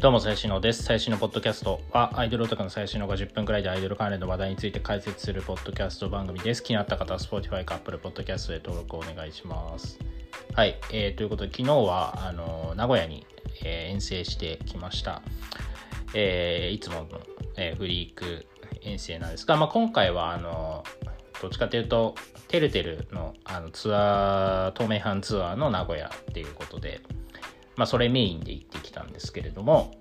[0.00, 0.82] どうも、最新のです。
[0.82, 6.62] 最新のポッドキャストは、アイドルオタクの最新のが10分くらいでアイドル関連の話題について解説するポッドキャスト番組です。
[6.62, 9.98] 気になった方は、Spotify か Apple Podcast で登録をお願いします。
[10.54, 13.26] はい、えーということで、昨日は、あの、名古屋に、
[13.62, 15.20] えー遠征してきました。
[16.14, 17.20] えーいつもの、
[17.58, 18.46] えーフリーク
[18.80, 20.82] 遠征なんですが、まあ、今回は、あの、
[21.42, 22.14] どっちかというと、
[22.48, 27.02] てるてるのあのツアー、東名阪ツアーの名古屋っていうことで、
[27.76, 29.92] まあ、それメインで行ってきたんですけれども、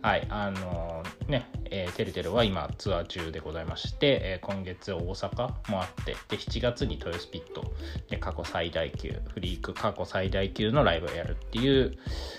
[0.00, 7.72] はい、あのね、えーてるてるは今ツアー中でございまして、えー今月大阪もあって、で、7月に豊洲ピット
[8.08, 11.98] で過去最大級、フリーク過去最大級のライブをやるっていう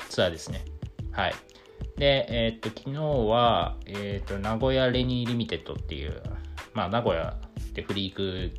[0.10, 0.64] ツアーですね。
[1.12, 1.34] はい。
[1.98, 6.24] で、えーっと、昨日は、えーっと、名古屋レニーリミテッドっていう、
[6.74, 7.38] まあ、名古屋
[7.74, 8.52] でフリーク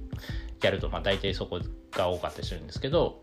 [0.63, 1.59] やると、まあ、大体そこ
[1.93, 3.23] が多かったりするんですけど、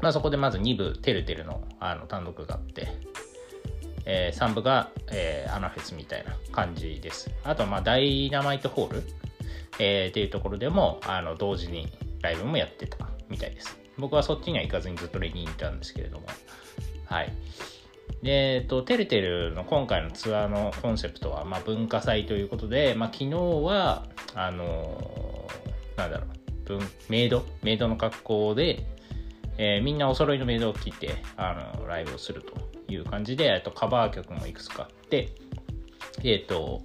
[0.00, 2.88] まあ、そこでまず2部、てるてるのあの単独があって、
[4.04, 7.30] え3部が、えーアナフェスみたいな感じです。
[7.44, 9.02] あと、まあ、ダイナマイトホール、
[9.78, 11.88] えーっていうところでも、あの、同時に
[12.22, 13.78] ライブもやってたみたいです。
[13.98, 16.26] 僕はそっちには行かずにずっとレニーに行ったんですけれども、
[17.06, 17.32] はい。
[18.22, 24.04] で、えっと、てるてるの今回のツアーのコンセプトは、まあ、文化祭ということで、まあ、昨日は、
[24.34, 26.26] あのーなんだろ
[26.76, 27.44] う、メイド？
[27.62, 28.84] メイドの格好で、
[29.58, 32.54] えーみんなお揃いのメイドを着て、あの、ライブをすると
[32.88, 35.32] いう感じで、えっと、カバー曲もいくつかあって、
[36.24, 36.82] えっと、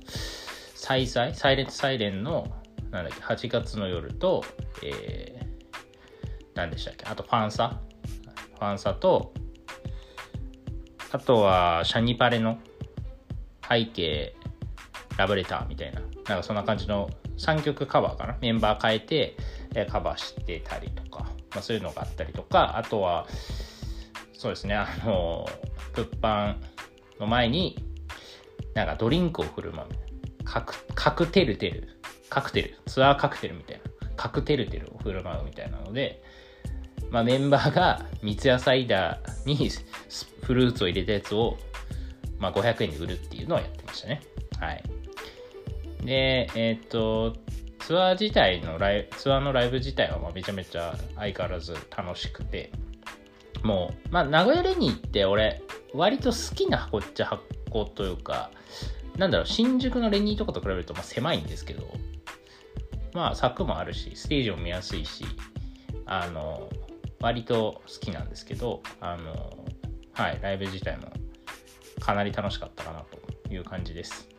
[0.76, 2.48] サイサイ、サイレントサイレンの、
[2.92, 4.44] なんだっけ、8月の夜と、
[4.84, 5.46] えー、
[6.56, 7.80] 何でしたっけ、あとファンサ
[8.60, 9.34] ファンサと、
[11.12, 12.58] あとは、シャニパレの
[13.68, 14.36] 背景、
[15.18, 18.38] ラブレターみたいな、なんかそんな感じの3曲カバーかな？
[18.42, 19.36] メンバー変えて、
[19.76, 23.28] えカバーしてたりとか、まあ、そういうのがあったりとか、あとは、
[24.34, 25.48] そうですね、あの、
[25.94, 26.56] 物販
[27.20, 27.78] の前に、
[28.74, 29.90] なんかドリンクを振る舞う。
[30.44, 31.88] カクカクテルテル、
[32.30, 36.24] カクテル、ツアーカクテルみたいな、カクテルテルを振る舞うみたいなので、
[37.10, 39.70] まあ、メンバーが三ツ矢サイダーに
[40.44, 41.58] フルーツを入れたやつを、
[42.40, 44.22] まあ、500円で売るっていうのをやってましたね。
[44.60, 44.84] はい。
[46.02, 47.36] で、えーっと、
[47.80, 52.72] ツアー自体のライブ、ツアーのライブ自体はまあめちゃめちゃ相変わらず楽しくて、
[53.64, 55.62] もう、まあ、名古屋レニーって俺、
[55.94, 58.52] 割と好きな箱っちゃ箱というか、
[59.18, 61.88] なんだろう、新宿のレニーとかと比べるとまあ狭いんですけど、
[63.14, 65.26] まあ、柵もあるし、ステージも見やすいし、
[66.06, 66.70] あの、
[67.20, 69.66] 割と好きなんですけど、あの、
[70.14, 71.12] はい、ライブ自体も
[72.00, 74.31] かなり楽しかったかなという感じです。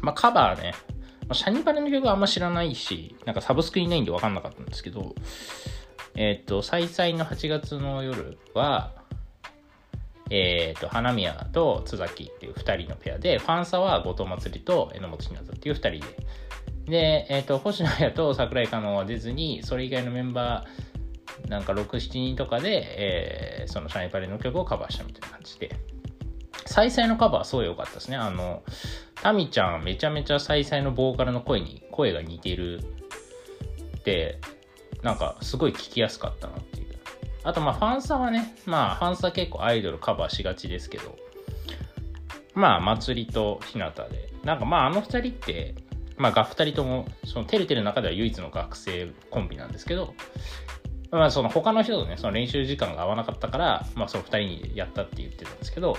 [0.00, 0.74] まあ、カバーね、
[1.22, 5.14] まあシャニバレの曲はあんま知らないし、なんかサブスクにないんで分かんなかったんですけど、
[6.14, 8.92] えっ、と、再々の8月の夜は、
[10.30, 16.00] えっ、と、花宮と津崎っていう2人のペアで、ファンサは後藤祭りと榎本ひなっていう2人で、
[16.86, 25.70] で、えっ、と、星野彩と桜井香音は出ずに、それ以外のメンバー、なんか6、7人とかで、えーそのシャニパレの曲をカバーしたみたいな感じで、
[26.66, 28.16] 再々のカバーすごい良かったですね。
[28.16, 28.62] あの、
[29.22, 32.80] タミちゃんめちゃめちゃ再々のボーカルの声に、声が似てる
[33.98, 34.38] って、
[35.02, 36.86] なんかすごい聞きやすかったなっていう。
[37.44, 41.16] あとまあファンサはね、まあファンサ結構アイドルカバーしがちですけど、
[42.54, 45.74] まあ祭りと日向で、なんかまああの二人って、
[46.16, 50.14] まあが二人とも、そのテレテレの中では唯一の学生コンビなんですけど、
[51.10, 55.96] まあその他の人とね、その練習時間が合わなかったから、まあその二人にやったって言ってたんですけど、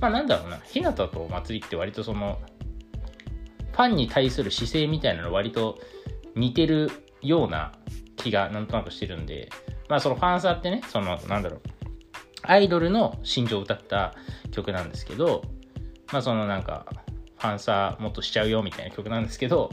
[0.00, 2.38] まあなんだろうな、日向と祭りって割とその、
[3.72, 5.78] ファンに対する姿勢みたいなの割と
[6.34, 6.90] 似てる
[7.20, 7.72] ような
[8.16, 9.50] 気がなんとなくしてるんで、
[9.88, 11.60] まあそのファンサーってね、そのなんだろう、
[12.42, 14.14] アイドルの心情を歌った
[14.50, 15.42] 曲なんですけど、
[16.12, 16.86] まあそのなんか、
[17.38, 19.70] ファンサーもっとしちゃうよみたいな曲なんですけど、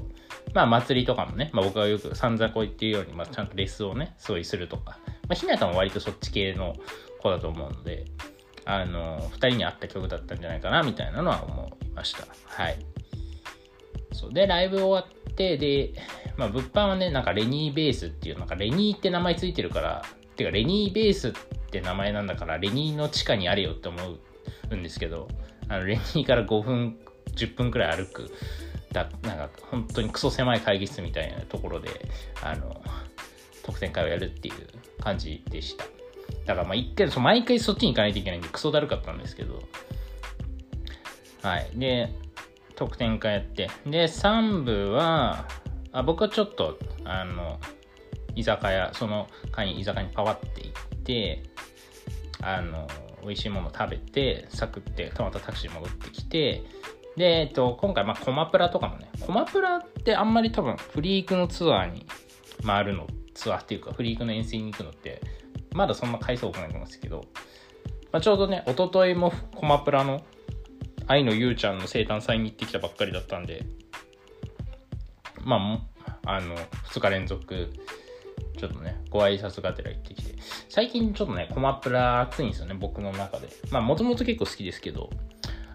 [0.54, 6.76] まあ祭りとかもね、まあ僕がよく散々こう言ってるように、まあちゃんとレスをね、そういするとか、まあひなたも割とそっち系の
[7.22, 8.06] 子だと思うので、
[8.66, 12.26] あの、二人に合った曲だったんじゃないかなみたいなのは思いました。
[12.46, 12.78] はい。
[14.14, 15.94] そうで、ライブ終わって、で、
[16.38, 20.04] まあ、物販はね、なんかレニーベースっていう、なんかレニーって名前ついてるから、
[20.36, 21.32] てかレニーベースっ
[21.70, 23.98] て名前なんだから、レニーの地下にあれよって思
[24.72, 25.28] うんですけど、
[25.68, 26.98] あのレニーから5分、
[27.36, 28.32] 10分くらい歩く、
[28.92, 31.90] だなんか本当にクソ狭い会議室みたいなところで、
[32.42, 32.82] あの、
[33.64, 34.56] 特典会をやるっていう
[35.02, 35.86] 感じでした。
[36.46, 39.62] だからまあ一回、そ毎回そっちに行かないといけないんでクソだるかったんですけど、
[41.42, 41.70] はい。
[41.76, 42.10] で、
[42.76, 43.70] 特典会やって。
[43.86, 45.48] で、3部は、
[45.92, 47.60] あ僕はちょっと、あの、
[48.36, 51.44] 居酒屋、その会に居酒屋にパワって行って、
[52.42, 52.88] あの、
[53.24, 56.64] 美味しいもの食べてサクってまたタクシー戻ってきて
[57.18, 62.06] で、えっと、今回まあコマプラとかもねコマプラってあんまり多分フリークのツアーに
[62.66, 65.13] 回るのツアーっていうかフリークの遠征に行くのって
[65.74, 67.26] まだそんな回数多くないと思うんですけど、
[68.12, 70.22] まあ、ちょうどね一昨日もコマプラの
[71.08, 73.66] 愛のゆうちゃんの生誕祭に行ってきたばっかりだったんで。
[75.44, 75.84] まあ
[76.26, 77.74] あの2日連続
[78.58, 80.36] ちょっとね、ご挨拶がてら行ってきて、
[80.70, 83.50] 最近ちょっとね、コマプラ熱いんですよね、僕の中で。
[83.72, 85.10] まあ、もともと結構好きですけど、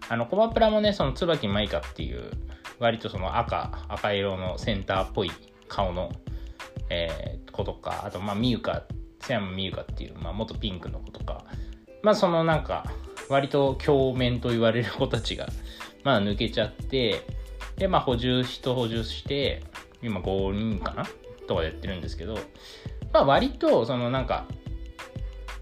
[0.08, 2.30] あの、コマプラもね、その椿舞香っていう、
[2.78, 5.30] 割とその赤、赤色のセンターっぽい
[5.68, 6.10] 顔の、
[6.88, 8.84] えー、子とか、あと、まあ、ミユカ、
[9.20, 11.44] 瀬山ミユカっていう、まあ、元ピンクの子とか、
[12.02, 12.84] まあ、そのなんか、
[13.28, 15.48] 割と鏡面と言われる子たちが、
[16.04, 17.24] まあ、抜けちゃって、
[17.76, 19.62] で、まあ、補充、人補充して、
[20.00, 21.04] 今5人かな？
[21.48, 22.38] とかやってるんですけど、
[23.12, 24.46] まあ割と、そのなんか、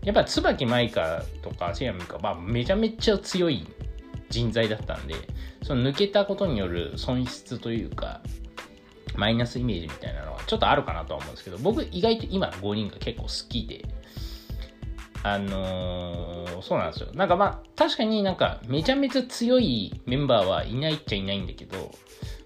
[0.03, 3.67] やっぱ椿舞香とかシェアミカはめちゃめちゃ強い
[4.29, 5.15] 人材だったんで、
[5.63, 8.21] その抜けたことによる損失というか、
[9.17, 13.85] マイナスイメージみたいなのはちょっとあるかなとは思うんですけど、僕意外と今5人が結構好きで、
[15.23, 17.09] あのー、そうなんですよ。
[17.15, 21.91] なんかまあ、確かになんかめちゃめちゃ強いメンバーはいないっちゃいないんだけど、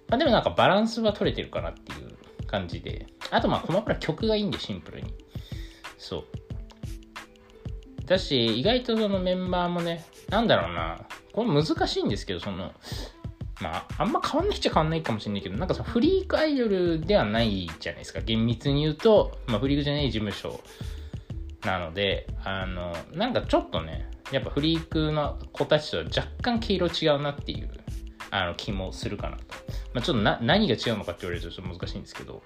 [0.08, 3.06] まあでもなんかバランスは取れてるかなっていう感じで。
[3.30, 5.14] あとまあ、コマプラ曲がいいんで、シンプルに。
[5.98, 6.24] そう。
[8.06, 12.72] だし、意外とそのメンバーもね、なんだろうな、これ難しいんですけど、その、
[13.60, 18.20] まあ、あんま変わんなくちゃ変わんないかもしれないけど、なんかそのフリークアイドルではないじゃないですか。
[18.20, 20.60] 厳密に言うと、まあ、フリークじゃない事務所
[21.64, 27.70] なので、あの、なんかちょっとね、やっぱフリークの子たちとは若干毛色違うなっていう
[28.30, 29.44] あの気もするかなと。
[29.92, 32.42] まあ、ちょっとな何が違うのかって言われるとちょっと難しいんですけど、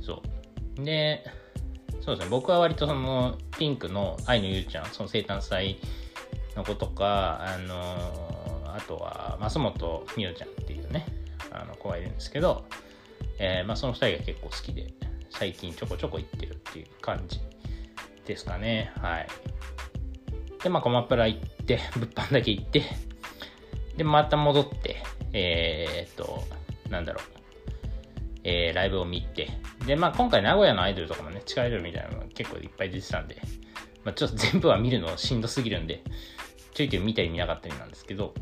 [0.00, 0.22] そ
[0.78, 0.84] う。
[0.84, 1.24] で、
[2.00, 5.78] そうですね、僕は割とそのピンクの愛のゆうちゃん、その生誕祭
[6.56, 8.41] の子とか、あの
[8.74, 11.06] あとは増本美桜ちゃんっていうね、
[11.50, 12.64] あの子がいるんですけど、
[13.38, 14.92] えー、まあ、その2人が結構好きで、
[15.30, 17.40] 最近ちょこちょこ行ってるっていう感じ
[18.24, 18.92] ですかね。
[19.00, 19.28] はい。
[20.62, 22.82] で、まあ、コマプラ行って、 物販だけ行って、
[23.96, 25.02] で、また戻って、
[25.32, 26.44] えー、っと、
[26.88, 27.24] なんだろう、
[28.44, 29.48] えー、ライブを見て、
[29.86, 33.40] で、まあ今回名古屋のアイドルとかもね、地下アイドルみたいなのが結構いっぱい出てたんで、
[34.04, 36.02] まあちょっと全部は見るのしんどすぎるんで、
[36.74, 38.34] ちょいちょい見たり見なかったりなんですけど、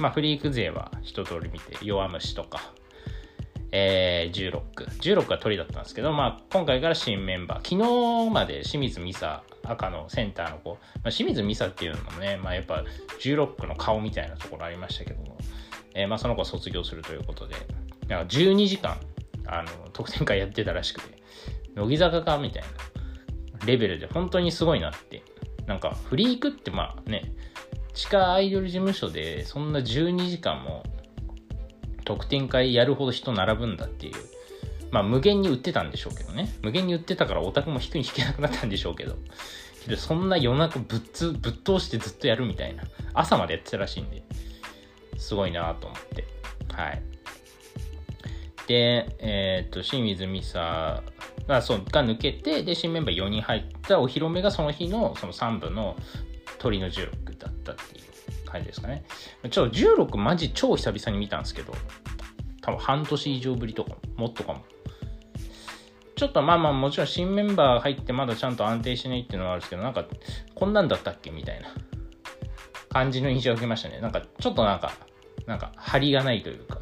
[0.00, 2.72] まあフリーク勢は一通り見て、弱虫とか、
[3.72, 4.86] えー、16。
[5.00, 7.82] 16が鳥だったんですけど、まあ今回から新メンバー、昨
[8.26, 12.84] 日まで清水美沙、赤のセンターの子、まあ、清水美沙っていうのもね、まあやっぱ
[13.20, 15.36] 16の顔みたいなところありましたけども、
[15.94, 17.54] えー、まあその子卒業するということで、
[18.08, 18.96] なんか12時間、
[19.46, 21.22] あの、特典会やってたらしくて、
[21.74, 25.22] 乃木坂かみたいなレベルで本当にすごいなって。
[25.66, 27.32] なんか、フリークってまあね、
[27.94, 30.82] 地下アイドル事務所でそんな12時間も
[32.04, 34.14] 特典会やるほど人並ぶんだっていう。
[34.90, 36.52] まあ無限に売ってたんでしょうけどね。
[36.62, 39.16] 無限に売ってたからオタクも引くに引けなくなったんでしょうけど。
[39.84, 42.84] けどそんな夜中ぶっつ、ぶっ通してずっとやるみたいな。
[43.12, 44.22] 朝までやってたらしいんで。
[45.16, 46.24] すごいなと思って。
[46.72, 47.02] はい。
[48.66, 51.02] で、えっ、と、清水美沙
[51.46, 55.96] がそうが抜けて、で、新メンバー4人入ったお披露目がその日のその3部の
[56.64, 59.04] 鳥の16だったっていう感じですかね。
[59.50, 61.74] ちょっと16マジ超久々に見たんですけど、
[62.62, 64.64] 多分半年以上ぶりとかも、もっとかも。
[66.16, 70.06] ちょっとまあまあもちろん新メンバー入ってまだちゃんと安定しないっていうのはあるんですけど、なんか
[70.54, 71.68] こんなんだったっけみたいな
[72.88, 74.00] 感じの印象を受けましたね。
[74.00, 74.94] なんかちょっとなんか、
[75.46, 76.80] なんか張りがないというか、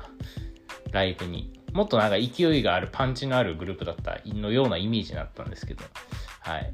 [0.93, 1.53] ライブに。
[1.73, 5.83] もっとなんか勢いがあるパンチのあるグループだったのようなイメージだったんですけど、
[6.41, 6.73] はい。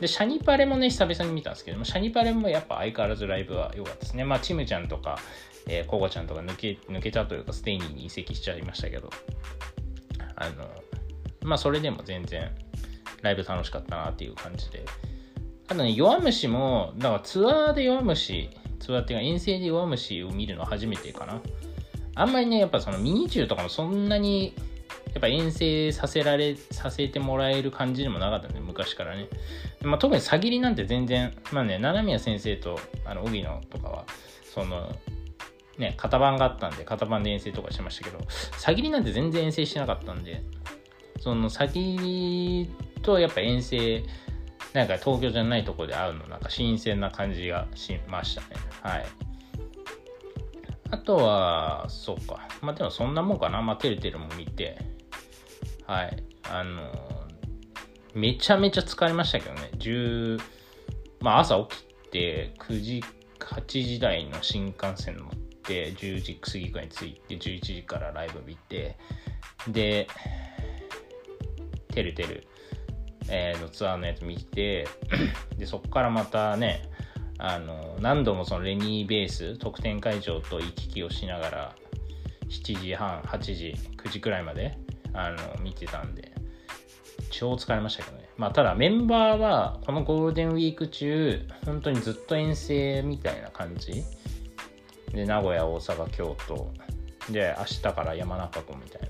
[0.00, 4.24] で、シャニパレもね、久々に見たんですけども、シャニパレもやっぱ相変わらずライブは良かったですね。
[4.24, 5.18] まあ、チムちゃんとか、
[5.68, 9.10] えー、ココちゃんとか抜け、抜けたというか、ステイニーに移籍しちゃいましたけど、
[10.36, 10.68] あの、
[11.42, 12.50] まあ、それでも全然、
[13.22, 14.84] ライブ楽しかったなっていう感じで。
[15.68, 21.40] あとね、弱虫も、だからツアーで弱虫、ツアーっていうか遠征で弱虫を見るの初めてかな。
[22.14, 24.54] あんまりね、やっぱそのミニチューとかもそんなに、
[25.16, 29.28] やっぱ遠征させられ、させてもらえる感じでもなかったんで、昔からね。
[29.82, 34.04] まあ、特に詐欺りなんて全然、まあね、七宮先生と、あの、荻野とかは、
[34.44, 34.94] その、
[35.78, 40.42] ね、型番があったんで、型番で遠征とかしましたけど、詐欺りなんて全然遠征してなかったんで、
[41.20, 42.68] その詐欺
[43.00, 44.04] とやっぱ遠征、
[44.74, 48.48] なんか東京じゃないとこで会うの、なんか新鮮な感じがしましたね。
[48.82, 49.06] はい。
[50.90, 52.46] あとは、そうか。
[52.60, 53.62] まあでもそんなもんかな。
[53.62, 54.95] まあ、てるてるも見て。
[55.86, 56.22] はい。
[56.50, 56.90] あの、
[58.14, 59.70] めちゃめちゃ疲れましたけどね。
[59.78, 60.40] 10、
[61.20, 63.04] まあ朝起きて9時
[63.40, 65.28] 8時台の新幹線乗っ
[65.62, 68.96] て10時過ぎくらいに着いて11時からライブ見て
[69.68, 70.06] で
[71.88, 72.46] てるてる、
[73.28, 74.86] えー、のツアーのやつ見て
[75.56, 76.82] でそこからまたね
[77.38, 81.74] あの何度もそのレニーベース特典会場と行き来をしながら
[82.48, 84.78] 7時半8時9時くらいまで
[85.16, 86.32] あの見てたんで。
[87.30, 88.28] 超疲れましたけどね。
[88.36, 94.04] まあただメンバーはこのゴールデンウィーク中本当にずっと遠征みたいな感じ。
[95.12, 96.72] で名古屋大阪京都。
[97.30, 99.08] で明日から山中湖みたいな。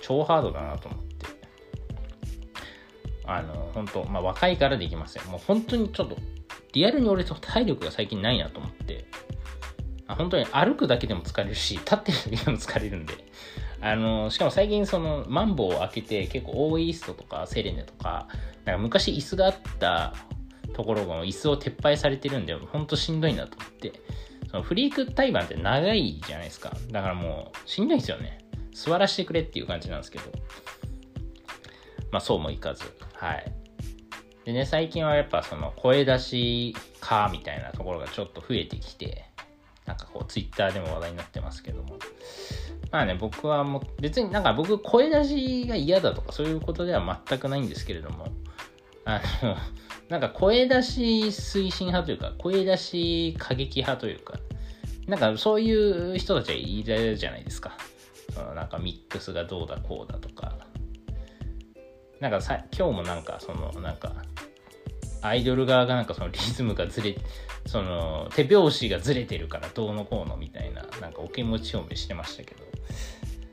[0.00, 1.26] 超ハードだなと思って。
[3.26, 5.26] あの本当まあ若いからできません。
[5.26, 6.16] もう本当にちょっと
[6.72, 9.04] リアルに俺と体力が最近ないなと思って、
[10.08, 13.14] 本当に歩くだけでも疲れるし、立ってるだけでも疲れるんで、
[13.88, 18.26] あの、しかも最近そのマンボウを開けて結構オーイーストとかセレネとか、
[18.64, 20.12] なんか昔椅子があった
[20.74, 23.92] ところが椅子を撤廃されてるんで、ほんとしんどいなと思って、
[24.50, 26.76] そのフリーク対バンって長いじゃないですか。
[26.90, 28.38] だからもうしんどいですよね。
[28.72, 30.24] 座らせてくれっていう感じなんですけど、
[32.10, 33.52] まあそうもいかず、はい。
[34.44, 39.26] でね、最近はやっぱその声出しかみたいなところがちょっと増えてきて、
[39.86, 41.96] なんかこうツイッターでも話題になってますけども。
[42.96, 48.28] まあね、僕はもう別になんか僕声出しが嫌だとかそういうことでは全くないんですけれども、
[49.04, 49.54] あの、
[50.08, 54.38] なんか声出し推進派というか、声出し過激派というか、
[55.06, 55.70] なんかそうい
[56.14, 57.76] う人たちはいるじゃないですか。
[58.32, 60.56] そのなんかミックスがどうだこうだとか。
[62.18, 64.10] なんかさ今日もなんかそのなんか
[65.20, 67.14] アイドル側がなんかそのリズムがずれ
[67.66, 72.75] その手拍子がずれてるからどうのこうのみたいななんかお気持ち表明してましたけど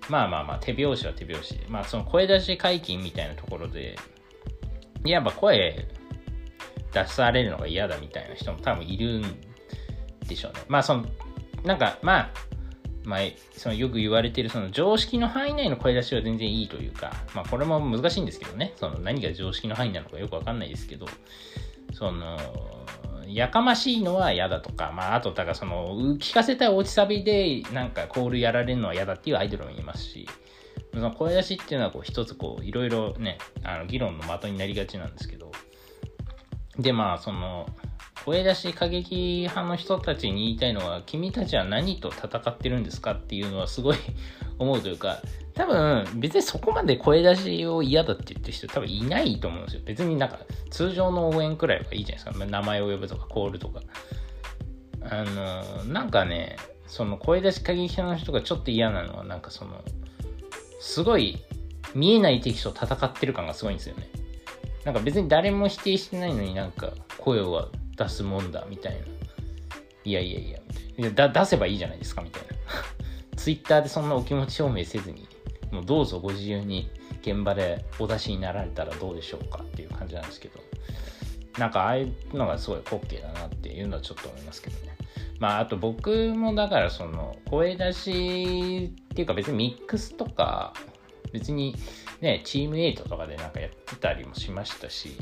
[0.09, 1.57] まあまあまあ手拍子は手拍子。
[1.57, 3.95] でまあその声出し解禁みたいなところで
[5.05, 5.87] いわば声
[6.91, 9.23] 出されるのが嫌だみたいな人も多分いるん
[10.27, 10.61] でしょうね。
[10.67, 11.05] まあその
[11.63, 12.29] なんかまあ
[13.05, 13.19] まあ、
[13.55, 21.05] そのよく言われてるその常識の範囲内の声出しは全然いいというか、まあ、これも難しいんですけどね、その何が常識の範囲なのかよくわかんないですけど、
[21.91, 22.37] その、
[23.27, 30.27] やかましいのは嫌だとか、まあ、あと、だからその、聞かせたい落ちサビで、なんかコールやられるのは嫌だっていうアイドルもいますし、
[30.93, 35.51] その声出しっていうのはこう一つこういろいろねあの議論の的になりがちなんですけど
[36.77, 37.67] でまあその
[38.25, 43.97] 声出し過激派の人たちに言いたいのは、君たちは何と戦ってるんですかっていうのはすごい
[44.59, 45.19] 思うというか、
[45.53, 49.81] 多分別にそこまで声出しを嫌だって言ってる人多分いないと思うんですよ。
[49.85, 50.39] 別になんか
[50.69, 52.45] 通常の応援くらいはいいじゃないですか。
[52.45, 53.81] 名前を呼ぶとかコールとか。
[55.09, 56.55] あの、なんかね、
[56.87, 59.83] その声出し過激派の人がちょっと嫌なのは、なんかその、
[60.79, 61.39] すごい
[61.93, 64.07] 見えない敵と戦ってる感がすごいんですよね。
[64.85, 68.99] なんか別に誰も否定してないのになんか声は出すもんだみたいな。
[70.05, 70.59] いやいやいや、
[70.97, 71.33] みたいな。
[71.33, 72.47] 出せばいいじゃないですかみたいな。
[73.37, 75.27] ツイッターでそんなお気持ち表明せずに、
[75.71, 76.89] もうどうぞご自由に
[77.21, 80.59] 現場でお出しになられたらどうでしょうかっていう感じなんですけど、
[81.57, 84.95] なんかああいうのがすごい滑稽だなっていうのはちょっと思いますけどね。
[85.39, 90.73] まああと僕もだからその声出しっていうか別にミックスとか
[91.33, 91.75] 別に
[92.21, 95.17] ね、チームエイトとかでなんかやってたりもしましたし、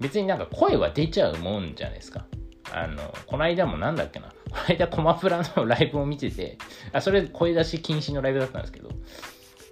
[0.00, 2.26] 別になんか声は出ちゃうもんじゃないですか。
[2.72, 4.28] あの、この間もなんだっけな。
[4.50, 6.58] この間 コマプラのライブを見てて、
[6.92, 8.90] あ、それ声出し禁止のライブだったんですけど、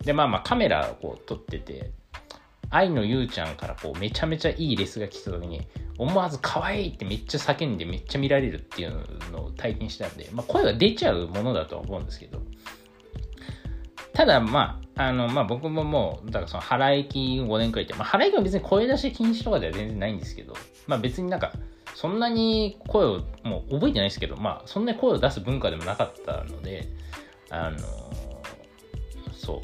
[0.05, 1.91] で、まあまあカメラをこう撮ってて、
[2.71, 5.62] 愛のゆうちゃんからこうめちゃめちゃいいレスが来た時に、
[5.99, 8.93] 思わず可愛いってめっちゃ叫んでめっちゃ見られるっていう
[9.31, 12.41] のを体験したんで、まあ声は出ちゃうものだとは思うんですけど、
[14.14, 20.54] ただまあ、あの、まあ僕ももう、だからその腹息5年くらいって、まあ腹息は別に声出し禁止とかでは全然ないんですけど、
[20.87, 21.52] まあ別になんか、
[21.95, 26.88] そんなに声を、もう覚えてないですけど、まあそんなに声を出す文化でもなかったので、
[27.50, 27.78] あの、
[29.33, 29.61] そう。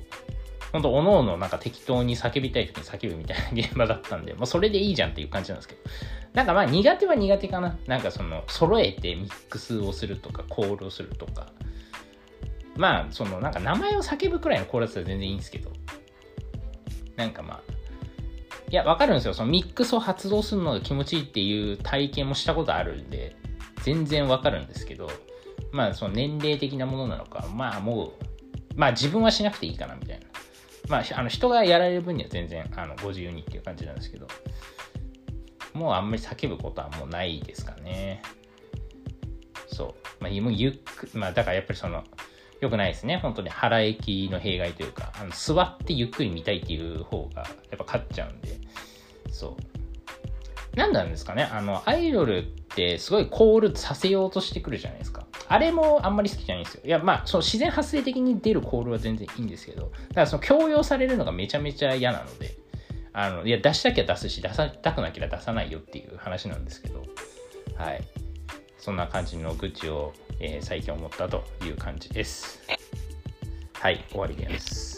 [0.73, 5.81] 本当おのおのなんか適当に叫びたい時に叫ぶみたいな現場だったんで、まあそれでいいじゃんっていう感じなんですけど、
[6.35, 7.79] なんかまあ苦手は苦手かな。
[7.87, 11.53] なんかその、揃えてミックスをするとか、コールをするとか、
[12.79, 15.73] まあ、その、なんか名前を叫ぶくらいのコーラスは全然いいんですけど、
[17.17, 17.61] なんかまあ、
[18.71, 19.35] いや、わかるんですよ。
[19.35, 23.37] そのミックスを発動するのが気持ちいいっていう体験もしたことあるんで、
[23.83, 25.11] 全然わかるんですけど、
[25.73, 28.13] まあ、その年齢的なものなのか、まあもう、
[28.77, 30.27] まあ自分はしなくていいかなみたいな。
[30.89, 34.29] まあ、あの人がやられる分には全然あのご自由にっていう感じなんですけど、
[35.75, 38.23] もうあんまり叫ぶことはもうないですかね。
[39.67, 40.23] そう。
[40.23, 42.05] まあ、ゆっくまあだからやっぱりその、
[42.61, 43.19] 良くないですね。
[43.19, 48.59] 本当に腹液の弊害というか、あの座ってゆっくり見たいっていう方がやっぱ勝っちゃうんで、
[49.31, 49.57] そう。
[50.75, 55.27] 何なんですかねあの、アイドルってすごいコールさせようとしてくるじゃないですか。
[55.49, 56.83] あれもあんまり好きじゃないんですよ。
[56.85, 62.59] いや、まあ、その自然発生的に出るコールは全然いいんですけど、だからその強要されるのがめちゃめちゃ嫌なので、
[63.13, 67.03] あの、いや、出したきゃ出すし、出さたくなければ出さないよっていう話なんですけど、
[67.77, 68.01] はい。
[68.79, 72.61] そんな感じの愚痴を、えー、最近思ったという感じです。
[73.75, 74.98] はい、終わりです。